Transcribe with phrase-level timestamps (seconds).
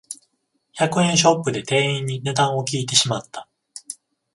[0.79, 3.47] 百円ショップで店員に値段を聞いてしまった